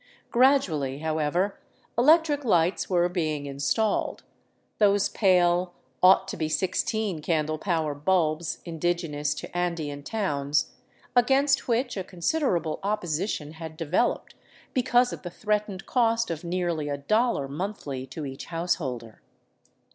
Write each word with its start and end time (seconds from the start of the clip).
Gradually, 0.31 0.97
however, 0.97 1.59
electric 1.95 2.43
lights 2.43 2.89
were 2.89 3.07
being 3.07 3.45
installed— 3.45 4.23
those 4.79 5.09
pale, 5.09 5.75
ought 6.01 6.27
to 6.29 6.35
be 6.35 6.49
sixteen 6.49 7.21
candle 7.21 7.59
power 7.59 7.93
bulbs 7.93 8.63
indigenous 8.65 9.35
to 9.35 9.55
Andean 9.55 10.01
towns— 10.01 10.71
against 11.15 11.67
which 11.67 11.97
a 11.97 12.03
considerable 12.03 12.79
opposition 12.81 13.51
had 13.51 13.77
developed 13.77 14.33
because 14.73 15.13
of 15.13 15.21
the 15.21 15.29
threatened 15.29 15.85
cost 15.85 16.31
of 16.31 16.43
nearly 16.43 16.89
a 16.89 16.97
dollar 16.97 17.47
monthly 17.47 18.07
to 18.07 18.25
each 18.25 18.45
householder. 18.45 19.21